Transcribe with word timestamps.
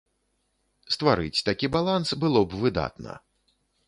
Стварыць 0.95 1.43
такі 1.49 1.69
баланс 1.75 2.09
было 2.23 2.41
б 2.47 2.61
выдатна. 2.63 3.13